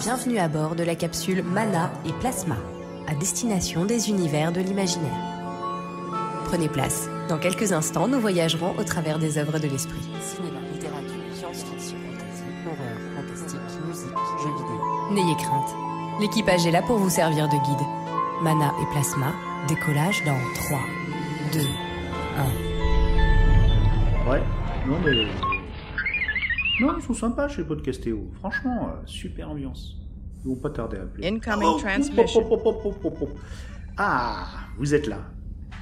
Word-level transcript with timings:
Bienvenue 0.00 0.38
à 0.38 0.46
bord 0.46 0.74
de 0.76 0.84
la 0.84 0.94
capsule 0.94 1.42
Mana 1.42 1.90
et 2.04 2.12
Plasma, 2.12 2.56
à 3.08 3.14
destination 3.14 3.86
des 3.86 4.10
univers 4.10 4.52
de 4.52 4.60
l'imaginaire. 4.60 5.16
Prenez 6.44 6.68
place. 6.68 7.08
Dans 7.28 7.38
quelques 7.38 7.72
instants, 7.72 8.06
nous 8.06 8.20
voyagerons 8.20 8.76
au 8.78 8.84
travers 8.84 9.18
des 9.18 9.38
œuvres 9.38 9.58
de 9.58 9.68
l'esprit. 9.68 10.02
Cinéma, 10.20 10.60
littérature, 10.72 11.22
science-fiction, 11.32 11.96
fantasy, 11.96 12.44
horreur, 12.66 12.98
fantastique, 13.16 13.60
musique, 13.86 14.18
jeux 14.42 14.52
vidéo. 14.52 15.12
N'ayez 15.12 15.36
crainte. 15.36 15.74
L'équipage 16.20 16.66
est 16.66 16.72
là 16.72 16.82
pour 16.82 16.98
vous 16.98 17.10
servir 17.10 17.48
de 17.48 17.56
guide. 17.56 17.86
Mana 18.42 18.74
et 18.82 18.86
Plasma, 18.92 19.32
décollage 19.66 20.22
dans 20.24 20.38
3, 20.54 20.78
2, 21.54 21.60
1. 24.26 24.30
Ouais, 24.30 24.42
non 24.86 24.98
mais. 25.02 25.55
Non, 26.80 26.94
ils 26.98 27.02
sont 27.02 27.14
sympas 27.14 27.48
chez 27.48 27.64
Podcastéo. 27.64 28.30
Franchement, 28.38 28.88
euh, 28.88 29.02
super 29.06 29.50
ambiance. 29.50 29.96
Ils 30.44 30.48
vont 30.50 30.56
pas 30.56 30.70
tarder 30.70 30.98
à 30.98 31.02
appeler. 31.02 31.26
Incoming 31.28 31.68
Oh, 31.74 31.78
transmission. 31.80 32.52
hop, 32.52 32.66
hop. 33.04 33.28
Ah, 33.96 34.46
vous 34.78 34.94
êtes 34.94 35.06
là. 35.06 35.18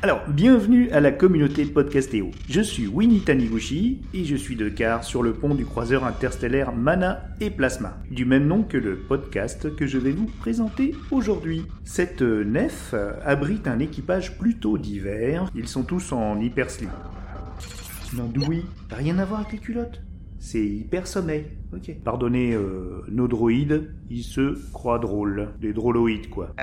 Alors, 0.03 0.21
bienvenue 0.29 0.91
à 0.91 1.01
la 1.01 1.11
communauté 1.11 1.65
Podcastéo. 1.65 2.31
Je 2.49 2.61
suis 2.61 2.87
Winnie 2.87 3.21
Taniguchi 3.23 4.03
et 4.13 4.25
je 4.25 4.37
suis 4.37 4.55
de 4.55 4.69
quart 4.69 5.03
sur 5.03 5.23
le 5.23 5.33
pont 5.33 5.55
du 5.57 5.65
croiseur 5.65 6.05
interstellaire 6.05 6.73
Mana 6.73 7.25
et 7.41 7.51
Plasma, 7.51 7.97
du 8.11 8.25
même 8.25 8.47
nom 8.47 8.63
que 8.63 8.77
le 8.77 8.97
podcast 8.97 9.75
que 9.75 9.87
je 9.87 9.99
vais 9.99 10.13
vous 10.13 10.27
présenter 10.27 10.95
aujourd'hui. 11.11 11.65
Cette 11.85 12.23
nef 12.23 12.95
abrite 13.25 13.67
un 13.67 13.79
équipage 13.81 14.39
plutôt 14.39 14.79
divers. 14.79 15.51
Ils 15.57 15.69
sont 15.69 15.83
tous 15.83 16.13
en 16.13 16.39
hyper 16.39 16.71
slim. 16.71 16.91
Non, 18.15 18.31
oui, 18.49 18.65
rien 18.91 19.19
à 19.19 19.25
voir 19.25 19.41
avec 19.41 19.53
les 19.53 19.59
culottes? 19.59 20.01
C'est 20.45 20.63
hyper 20.63 21.07
sommeil. 21.07 21.47
Ok. 21.75 21.97
Pardonnez 22.05 22.53
euh, 22.53 23.03
nos 23.09 23.29
droïdes, 23.29 23.95
ils 24.11 24.23
se 24.23 24.59
croient 24.75 24.99
drôles. 24.99 25.49
Des 25.59 25.73
drôloïdes, 25.73 26.29
quoi. 26.29 26.55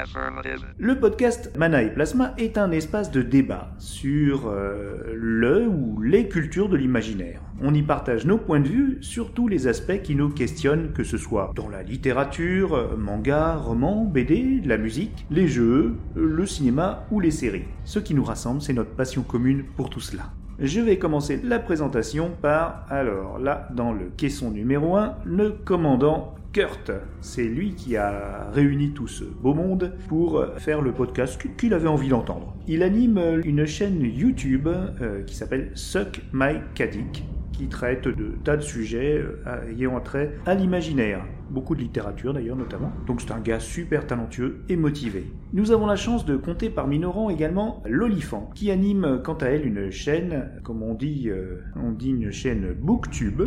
Le 0.78 1.00
podcast 1.00 1.52
Mana 1.58 1.82
et 1.82 1.92
Plasma 1.92 2.36
est 2.38 2.60
un 2.60 2.70
espace 2.70 3.10
de 3.10 3.24
débat 3.24 3.74
sur 3.80 4.44
euh, 4.46 5.16
le 5.16 5.68
ou 5.68 6.00
les 6.00 6.30
cultures 6.30 6.70
de 6.70 6.78
l'imaginaire. 6.78 7.42
On 7.60 7.74
y 7.74 7.82
partage 7.82 8.28
nos 8.28 8.38
points 8.38 8.60
de 8.60 8.68
vue 8.68 8.98
sur 9.02 9.34
tous 9.34 9.48
les 9.48 9.66
aspects 9.66 10.04
qui 10.04 10.14
nous 10.14 10.30
questionnent, 10.30 10.94
que 10.94 11.04
ce 11.04 11.18
soit 11.18 11.52
dans 11.56 11.68
la 11.68 11.82
littérature, 11.82 12.96
manga, 13.00 13.56
roman, 13.56 14.06
BD, 14.06 14.62
la 14.64 14.78
musique, 14.78 15.26
les 15.32 15.48
jeux, 15.48 15.96
le 16.14 16.46
cinéma 16.46 17.08
ou 17.10 17.20
les 17.20 17.32
séries. 17.32 17.66
Ce 17.86 17.98
qui 17.98 18.14
nous 18.14 18.24
rassemble, 18.24 18.62
c'est 18.62 18.74
notre 18.74 18.92
passion 18.92 19.24
commune 19.24 19.64
pour 19.76 19.90
tout 19.90 20.02
cela. 20.02 20.32
Je 20.64 20.80
vais 20.80 21.00
commencer 21.00 21.40
la 21.44 21.58
présentation 21.58 22.30
par, 22.40 22.86
alors 22.88 23.40
là, 23.40 23.68
dans 23.74 23.92
le 23.92 24.12
caisson 24.16 24.52
numéro 24.52 24.96
1, 24.96 25.16
le 25.26 25.50
commandant 25.50 26.36
Kurt. 26.54 26.92
C'est 27.20 27.46
lui 27.46 27.74
qui 27.74 27.98
a 27.98 28.48
réuni 28.54 28.92
tout 28.92 29.08
ce 29.08 29.24
beau 29.24 29.56
monde 29.56 29.94
pour 30.08 30.46
faire 30.58 30.82
le 30.82 30.92
podcast 30.92 31.42
qu'il 31.58 31.74
avait 31.74 31.88
envie 31.88 32.10
d'entendre. 32.10 32.54
Il 32.68 32.84
anime 32.84 33.42
une 33.44 33.66
chaîne 33.66 34.04
YouTube 34.04 34.68
euh, 34.68 35.24
qui 35.24 35.36
s'appelle 35.36 35.72
Suck 35.74 36.22
My 36.32 36.58
Kadik 36.76 37.24
qui 37.54 37.68
traite 37.68 38.08
de 38.08 38.36
tas 38.44 38.58
de 38.58 38.62
sujets 38.62 39.20
euh, 39.48 39.72
ayant 39.72 40.00
trait 40.00 40.32
à 40.46 40.54
l'imaginaire. 40.54 41.26
Beaucoup 41.52 41.76
de 41.76 41.82
littérature 41.82 42.34
d'ailleurs 42.34 42.56
notamment. 42.56 42.92
Donc 43.08 43.22
c'est 43.22 43.32
un 43.32 43.40
gars 43.40 43.60
super 43.60 44.08
talentueux 44.08 44.62
et 44.70 44.76
motivé. 44.76 45.26
Nous 45.54 45.72
avons 45.72 45.86
la 45.86 45.98
chance 45.98 46.26
de 46.26 46.38
compter 46.38 46.70
parmi 46.70 46.98
nos 46.98 47.12
rangs 47.12 47.30
également 47.30 47.84
l'Olifant, 47.86 48.50
qui 48.56 48.72
anime 48.72 49.22
quant 49.24 49.34
à 49.34 49.48
elle 49.48 49.66
une 49.66 49.92
chaîne, 49.92 50.50
comme 50.64 50.82
on 50.82 50.94
dit, 50.94 51.30
euh, 51.30 51.62
on 51.76 51.92
dit 51.92 52.12
une 52.12 52.32
chaîne 52.32 52.74
Booktube, 52.74 53.44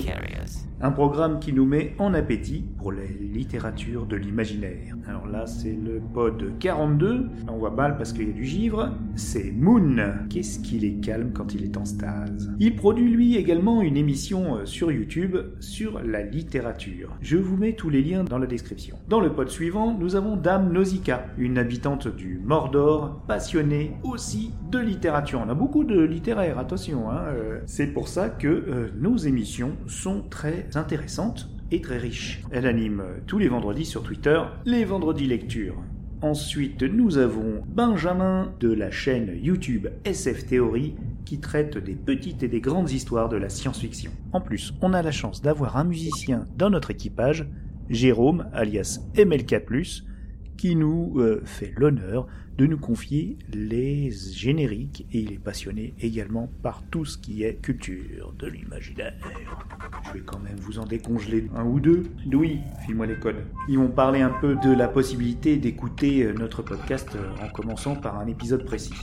un 0.80 0.90
programme 0.90 1.38
qui 1.40 1.54
nous 1.54 1.64
met 1.64 1.94
en 1.98 2.12
appétit 2.12 2.64
pour 2.76 2.92
les 2.92 3.08
littératures 3.08 4.04
de 4.04 4.16
l'imaginaire. 4.16 4.96
Alors 5.06 5.26
là, 5.26 5.46
c'est 5.46 5.72
le 5.72 6.00
pod 6.12 6.58
42. 6.58 7.30
On 7.48 7.56
voit 7.56 7.70
mal 7.70 7.96
parce 7.96 8.12
qu'il 8.12 8.28
y 8.28 8.30
a 8.30 8.34
du 8.34 8.44
givre. 8.44 8.90
C'est 9.14 9.50
Moon. 9.52 9.96
Qu'est-ce 10.28 10.58
qu'il 10.60 10.84
est 10.84 11.00
calme 11.00 11.32
quand 11.32 11.54
il 11.54 11.64
est 11.64 11.76
en 11.78 11.84
stase. 11.84 12.52
Il 12.58 12.76
produit 12.76 13.08
lui 13.08 13.36
également 13.36 13.80
une 13.80 13.96
émission 13.96 14.56
euh, 14.56 14.66
sur 14.66 14.92
YouTube 14.92 15.36
sur 15.60 16.02
la 16.02 16.22
littérature. 16.22 17.16
Je 17.22 17.36
vous 17.36 17.56
mets 17.56 17.74
tous 17.74 17.88
les 17.88 17.93
liens 18.02 18.24
dans 18.24 18.38
la 18.38 18.46
description. 18.46 18.96
Dans 19.08 19.20
le 19.20 19.32
pod 19.32 19.48
suivant, 19.48 19.96
nous 19.98 20.16
avons 20.16 20.36
Dame 20.36 20.72
Nausicaa, 20.72 21.26
une 21.38 21.58
habitante 21.58 22.08
du 22.08 22.40
Mordor, 22.44 23.22
passionnée 23.26 23.92
aussi 24.02 24.52
de 24.70 24.78
littérature. 24.78 25.42
On 25.44 25.48
a 25.50 25.54
beaucoup 25.54 25.84
de 25.84 26.00
littéraires, 26.00 26.58
attention. 26.58 27.10
hein, 27.10 27.22
euh, 27.28 27.60
C'est 27.66 27.88
pour 27.88 28.08
ça 28.08 28.28
que 28.28 28.48
euh, 28.48 28.90
nos 28.98 29.16
émissions 29.16 29.72
sont 29.86 30.22
très 30.30 30.68
intéressantes 30.74 31.48
et 31.70 31.80
très 31.80 31.98
riches. 31.98 32.42
Elle 32.50 32.66
anime 32.66 33.00
euh, 33.00 33.18
tous 33.26 33.38
les 33.38 33.48
vendredis 33.48 33.84
sur 33.86 34.02
Twitter 34.02 34.40
les 34.64 34.84
vendredis 34.84 35.26
lecture. 35.26 35.76
Ensuite, 36.22 36.82
nous 36.82 37.18
avons 37.18 37.62
Benjamin 37.66 38.54
de 38.58 38.72
la 38.72 38.90
chaîne 38.90 39.30
YouTube 39.42 39.88
SF 40.06 40.46
Theory 40.46 40.94
qui 41.26 41.38
traite 41.38 41.76
des 41.76 41.94
petites 41.94 42.42
et 42.42 42.48
des 42.48 42.62
grandes 42.62 42.90
histoires 42.92 43.28
de 43.28 43.36
la 43.36 43.50
science-fiction. 43.50 44.10
En 44.32 44.40
plus, 44.40 44.72
on 44.80 44.94
a 44.94 45.02
la 45.02 45.10
chance 45.10 45.42
d'avoir 45.42 45.76
un 45.76 45.84
musicien 45.84 46.46
dans 46.56 46.70
notre 46.70 46.90
équipage, 46.90 47.46
Jérôme, 47.90 48.46
alias 48.52 49.00
MLK+, 49.16 49.56
qui 50.56 50.76
nous 50.76 51.14
euh, 51.18 51.42
fait 51.44 51.72
l'honneur 51.76 52.26
de 52.56 52.66
nous 52.66 52.78
confier 52.78 53.36
les 53.52 54.10
génériques 54.10 55.06
et 55.12 55.20
il 55.20 55.32
est 55.32 55.38
passionné 55.38 55.92
également 56.00 56.48
par 56.62 56.82
tout 56.90 57.04
ce 57.04 57.18
qui 57.18 57.42
est 57.42 57.54
culture 57.60 58.32
de 58.38 58.46
l'imaginaire. 58.46 59.14
Je 60.06 60.12
vais 60.12 60.24
quand 60.24 60.38
même 60.38 60.56
vous 60.56 60.78
en 60.78 60.86
décongeler 60.86 61.48
un 61.56 61.64
ou 61.64 61.80
deux. 61.80 62.04
Louis, 62.30 62.60
file-moi 62.84 63.06
les 63.06 63.18
codes. 63.18 63.44
Ils 63.68 63.78
vont 63.78 63.88
parler 63.88 64.20
un 64.20 64.32
peu 64.40 64.56
de 64.56 64.72
la 64.72 64.86
possibilité 64.86 65.56
d'écouter 65.56 66.22
euh, 66.22 66.32
notre 66.32 66.62
podcast 66.62 67.08
euh, 67.16 67.44
en 67.44 67.48
commençant 67.48 67.96
par 67.96 68.18
un 68.18 68.26
épisode 68.26 68.64
précis. 68.64 68.94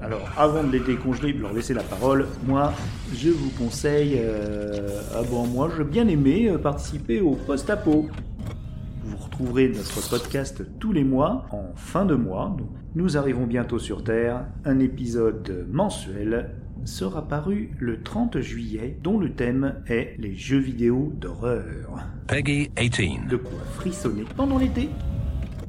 Alors, 0.00 0.28
avant 0.36 0.62
de 0.62 0.70
les 0.70 0.80
décongeler, 0.80 1.32
de 1.32 1.40
leur 1.40 1.52
laisser 1.52 1.74
la 1.74 1.82
parole, 1.82 2.28
moi, 2.46 2.72
je 3.12 3.30
vous 3.30 3.50
conseille... 3.50 4.16
Euh, 4.16 5.00
ah 5.14 5.22
bon, 5.28 5.46
moi, 5.46 5.70
je 5.76 5.82
bien 5.82 6.06
aimé 6.06 6.48
euh, 6.48 6.58
participer 6.58 7.20
au 7.20 7.32
post-apo. 7.32 8.08
Vous 9.04 9.16
retrouverez 9.16 9.68
notre 9.68 10.08
podcast 10.08 10.62
tous 10.78 10.92
les 10.92 11.02
mois, 11.02 11.46
en 11.50 11.74
fin 11.74 12.04
de 12.04 12.14
mois. 12.14 12.56
Nous 12.94 13.16
arrivons 13.16 13.46
bientôt 13.46 13.80
sur 13.80 14.04
Terre. 14.04 14.44
Un 14.64 14.78
épisode 14.78 15.66
mensuel 15.68 16.50
sera 16.84 17.26
paru 17.26 17.70
le 17.78 18.02
30 18.02 18.40
juillet, 18.40 18.96
dont 19.02 19.18
le 19.18 19.32
thème 19.32 19.82
est 19.88 20.14
les 20.18 20.34
jeux 20.36 20.58
vidéo 20.58 21.12
d'horreur. 21.16 22.06
Peggy 22.28 22.70
18. 22.76 23.26
De 23.28 23.36
quoi 23.36 23.58
frissonner 23.74 24.24
pendant 24.36 24.58
l'été. 24.58 24.88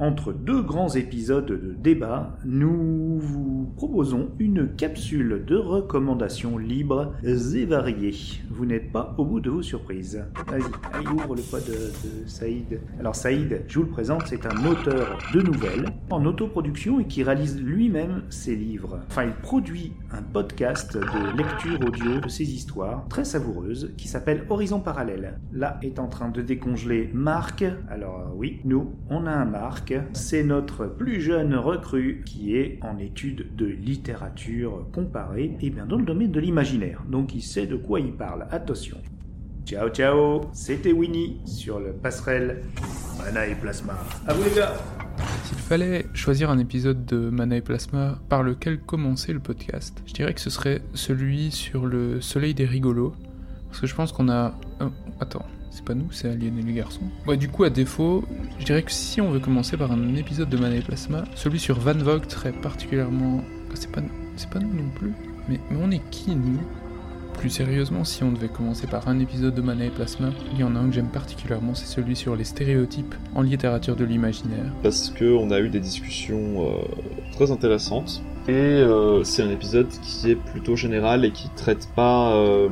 Entre 0.02 0.32
deux 0.32 0.62
grands 0.62 0.96
épisodes 0.96 1.46
de 1.46 1.76
débat, 1.78 2.38
nous 2.46 3.20
vous 3.20 3.70
proposons 3.76 4.30
une 4.40 4.74
capsule 4.76 5.44
de 5.46 5.58
recommandations 5.58 6.58
libres 6.58 7.14
et 7.22 7.66
variées. 7.66 8.16
Vous 8.50 8.66
n'êtes 8.66 8.94
pas 8.94 9.14
au 9.18 9.26
bout 9.26 9.42
de 9.42 9.50
vos 9.50 9.62
surprises. 9.62 10.24
Vas-y, 10.48 11.06
ouvre 11.06 11.36
le 11.36 11.42
pod 11.42 11.66
de, 11.66 12.28
Saïd. 12.28 12.80
Alors 12.98 13.14
Saïd, 13.14 13.64
je 13.68 13.80
vous 13.80 13.86
le 13.86 13.92
présente, 13.92 14.24
c'est 14.28 14.46
un 14.46 14.66
auteur 14.66 15.18
de 15.34 15.42
nouvelles 15.42 15.90
en 16.12 16.26
autoproduction 16.26 17.02
et 17.02 17.06
qui 17.06 17.22
réalise 17.22 17.62
lui-même 17.62 18.24
ses 18.30 18.56
livres. 18.56 19.02
Enfin, 19.10 19.26
il 19.26 19.34
produit 19.34 19.92
un 20.14 20.22
podcast 20.22 20.96
de 20.96 21.38
lecture 21.38 21.78
audio 21.86 22.22
de 22.22 22.30
ses 22.30 22.50
histoires, 22.50 23.06
très 23.10 23.26
savoureuse, 23.26 23.94
qui 23.98 24.08
s'appelle 24.08 24.46
Horizon 24.50 24.80
Parallèle. 24.80 25.40
Là 25.52 25.78
est 25.82 26.00
en 26.00 26.08
train 26.08 26.30
de 26.30 26.42
décongeler 26.42 27.10
Marc. 27.14 27.66
Alors 27.90 28.32
oui, 28.38 28.62
nous, 28.64 28.94
on 29.10 29.26
a 29.26 29.32
un 29.32 29.46
Marc. 29.46 29.89
C'est 30.14 30.44
notre 30.44 30.86
plus 30.86 31.22
jeune 31.22 31.56
recrue 31.56 32.22
qui 32.26 32.56
est 32.56 32.80
en 32.82 32.98
études 32.98 33.56
de 33.56 33.66
littérature 33.66 34.86
comparée 34.94 35.58
et 35.62 35.70
bien 35.70 35.86
dans 35.86 35.98
le 35.98 36.06
domaine 36.06 36.32
de 36.32 36.40
l'imaginaire. 36.40 37.04
Donc 37.10 37.34
il 37.36 37.42
sait 37.42 37.68
de 37.68 37.76
quoi 37.76 38.00
il 38.00 38.14
parle. 38.14 38.48
Attention. 38.52 38.98
Ciao 39.66 39.90
ciao, 39.90 40.42
c'était 40.52 40.92
Winnie 40.92 41.42
sur 41.46 41.80
le 41.80 41.92
passerelle 41.94 42.62
Mana 43.20 43.48
et 43.48 43.56
Plasma. 43.56 43.94
À 44.26 44.34
vous 44.34 44.44
les 44.44 44.56
gars 44.56 44.74
S'il 45.44 45.58
fallait 45.58 46.06
choisir 46.14 46.50
un 46.50 46.58
épisode 46.58 47.06
de 47.06 47.30
Mana 47.30 47.58
et 47.58 47.62
Plasma 47.62 48.20
par 48.30 48.42
lequel 48.42 48.80
commencer 48.80 49.32
le 49.32 49.40
podcast, 49.40 50.02
je 50.08 50.14
dirais 50.14 50.34
que 50.34 50.42
ce 50.42 50.50
serait 50.50 50.82
celui 50.96 51.52
sur 51.52 51.86
le 51.86 52.20
soleil 52.22 52.54
des 52.56 52.66
rigolos. 52.66 53.14
Parce 53.68 53.82
que 53.82 53.88
je 53.88 53.94
pense 53.94 54.12
qu'on 54.12 54.30
a. 54.30 54.58
euh, 54.82 54.90
attends, 55.20 55.46
c'est 55.72 55.84
pas 55.86 55.94
nous, 55.94 56.12
c'est 56.12 56.30
Alien 56.30 56.58
et 56.58 56.62
les 56.62 56.74
garçons. 56.74 57.04
Ouais, 57.28 57.38
du 57.38 57.48
coup, 57.50 57.64
à 57.64 57.70
défaut, 57.70 58.24
je 58.60 58.66
dirais 58.66 58.84
que 58.84 58.92
si 58.92 59.22
on 59.22 59.30
veut 59.30 59.40
commencer 59.40 59.78
par 59.78 59.92
un 59.92 60.16
épisode 60.16 60.50
de 60.50 60.58
Mana 60.58 60.76
et 60.76 60.82
Plasma, 60.82 61.24
celui 61.36 61.60
sur 61.60 61.80
Van 61.80 61.94
Vogt 61.94 62.28
serait 62.30 62.52
particulièrement. 62.52 63.42
Ah, 63.70 63.74
C'est 63.76 63.92
pas, 63.92 64.02
c'est 64.36 64.50
pas 64.50 64.60
nous 64.60 64.74
non 64.74 64.90
plus. 64.96 65.14
Mais, 65.48 65.60
on 65.80 65.92
est 65.92 66.02
qui, 66.12 66.36
nous? 66.36 66.60
Plus 67.38 67.50
sérieusement, 67.50 68.04
si 68.04 68.24
on 68.24 68.32
devait 68.34 68.50
commencer 68.50 68.86
par 68.86 69.08
un 69.08 69.18
épisode 69.20 69.56
de 69.56 69.62
Mana 69.62 69.86
et 69.86 69.90
Plasma, 69.90 70.32
il 70.52 70.60
y 70.60 70.64
en 70.64 70.76
a 70.76 70.80
un 70.80 70.90
que 70.90 70.96
j'aime 70.96 71.08
particulièrement, 71.08 71.74
c'est 71.74 71.86
celui 71.86 72.16
sur 72.16 72.36
les 72.36 72.44
stéréotypes 72.44 73.16
en 73.34 73.42
littérature 73.42 73.96
de 73.96 74.04
l'imaginaire. 74.04 74.74
parce 74.84 75.10
qu'on 75.18 75.50
a 75.52 75.60
eu 75.62 75.70
des 75.70 75.80
discussions 75.80 76.66
euh, 76.68 76.82
très 77.32 77.50
intéressantes. 77.52 78.22
Et 78.50 78.52
euh, 78.52 79.24
c'est 79.24 79.44
un 79.44 79.52
épisode 79.52 79.88
qui 80.02 80.32
est 80.32 80.36
plutôt 80.36 80.76
général 80.76 81.24
et 81.24 81.32
qui 81.32 81.50
traite 81.56 81.88
pas 81.96 82.34
euh, 82.36 82.68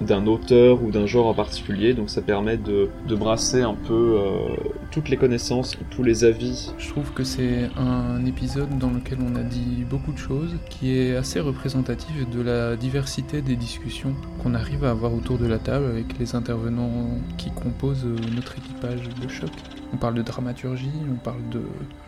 d'un 0.00 0.26
auteur 0.26 0.82
ou 0.82 0.90
d'un 0.90 1.06
genre 1.06 1.26
en 1.26 1.34
particulier, 1.34 1.94
donc 1.94 2.10
ça 2.10 2.22
permet 2.22 2.56
de, 2.56 2.88
de 3.08 3.14
brasser 3.14 3.62
un 3.62 3.74
peu 3.74 4.18
euh, 4.18 4.56
toutes 4.90 5.08
les 5.08 5.16
connaissances, 5.16 5.76
tous 5.90 6.02
les 6.02 6.24
avis. 6.24 6.72
Je 6.78 6.88
trouve 6.90 7.12
que 7.12 7.24
c'est 7.24 7.70
un 7.76 8.24
épisode 8.26 8.78
dans 8.78 8.90
lequel 8.90 9.18
on 9.20 9.36
a 9.36 9.42
dit 9.42 9.84
beaucoup 9.88 10.12
de 10.12 10.18
choses, 10.18 10.54
qui 10.68 10.96
est 10.98 11.16
assez 11.16 11.40
représentatif 11.40 12.28
de 12.28 12.42
la 12.42 12.76
diversité 12.76 13.42
des 13.42 13.56
discussions 13.56 14.14
qu'on 14.42 14.54
arrive 14.54 14.84
à 14.84 14.90
avoir 14.90 15.14
autour 15.14 15.38
de 15.38 15.46
la 15.46 15.58
table 15.58 15.86
avec 15.86 16.18
les 16.18 16.34
intervenants 16.34 17.08
qui 17.38 17.50
composent 17.50 18.06
notre 18.34 18.56
équipage 18.58 19.02
de 19.22 19.28
choc. 19.28 19.50
On 19.92 19.96
parle 19.96 20.14
de 20.14 20.22
dramaturgie, 20.22 20.90
on 21.10 21.16
parle 21.16 21.48
de 21.50 21.62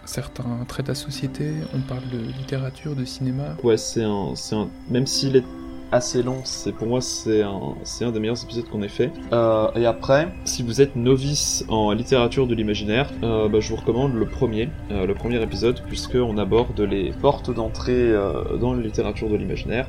certains 0.05 0.65
traits 0.67 0.87
de 0.87 0.91
la 0.91 0.95
société, 0.95 1.53
on 1.75 1.81
parle 1.81 2.03
de 2.13 2.19
littérature, 2.19 2.95
de 2.97 3.05
cinéma. 3.05 3.57
Ouais, 3.63 3.77
c'est 3.77 4.03
un, 4.03 4.33
c'est 4.35 4.57
un, 4.57 4.69
même 4.91 5.07
s'il 5.07 5.37
est 5.37 5.45
assez 5.93 6.23
long, 6.23 6.41
c'est 6.45 6.73
pour 6.73 6.87
moi 6.87 7.01
c'est 7.01 7.43
un, 7.43 7.75
c'est 7.83 8.05
un 8.05 8.11
des 8.13 8.21
meilleurs 8.21 8.43
épisodes 8.43 8.69
qu'on 8.69 8.83
ait 8.83 8.89
fait. 8.89 9.11
Euh, 9.33 9.71
et 9.75 9.87
après, 9.87 10.29
si 10.45 10.63
vous 10.63 10.81
êtes 10.81 10.97
novice 10.97 11.65
en 11.69 11.93
littérature 11.93 12.47
de 12.47 12.55
l'imaginaire, 12.55 13.11
euh, 13.23 13.49
bah, 13.49 13.61
je 13.61 13.71
vous 13.71 13.77
recommande 13.77 14.15
le 14.15 14.27
premier, 14.27 14.69
euh, 14.91 15.07
le 15.07 15.15
premier 15.15 15.43
épisode, 15.43 15.83
puisque 15.89 16.15
on 16.17 16.37
aborde 16.39 16.79
les 16.81 17.11
portes 17.13 17.51
d'entrée 17.53 17.93
euh, 18.13 18.57
dans 18.59 18.75
la 18.75 18.83
littérature 18.83 19.29
de 19.29 19.37
l'imaginaire. 19.37 19.89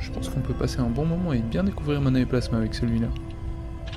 Je 0.00 0.10
pense 0.10 0.28
qu'on 0.28 0.40
peut 0.40 0.54
passer 0.54 0.80
un 0.80 0.88
bon 0.88 1.04
moment 1.04 1.32
et 1.32 1.38
bien 1.40 1.64
découvrir 1.64 2.00
Mana 2.00 2.20
et 2.20 2.24
Plasma 2.26 2.58
avec 2.58 2.74
celui-là. 2.74 3.08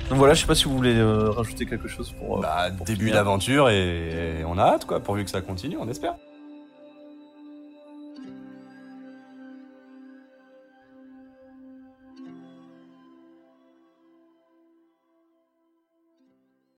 Donc 0.09 0.17
voilà, 0.17 0.33
je 0.33 0.41
sais 0.41 0.47
pas 0.47 0.55
si 0.55 0.65
vous 0.65 0.75
voulez 0.75 0.95
euh, 0.95 1.29
rajouter 1.29 1.65
quelque 1.65 1.88
chose 1.88 2.11
pour. 2.19 2.39
euh, 2.39 2.41
Bah, 2.41 2.69
pour 2.75 2.85
début 2.85 2.99
finir. 3.05 3.13
d'aventure 3.15 3.69
et, 3.69 4.39
et 4.41 4.45
on 4.45 4.57
a 4.57 4.63
hâte, 4.63 4.85
quoi, 4.85 4.99
pourvu 4.99 5.23
que 5.23 5.29
ça 5.29 5.39
continue, 5.41 5.77
on 5.79 5.88
espère. 5.88 6.15